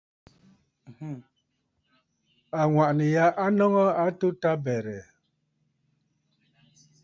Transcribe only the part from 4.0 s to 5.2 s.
atu tabɛ̀rə̀.